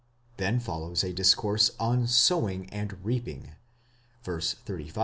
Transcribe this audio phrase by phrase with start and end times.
[0.37, 3.53] Then follows a discourse on sowing and reaping
[4.25, 4.41] (v.
[4.41, 4.97] 35 ff.)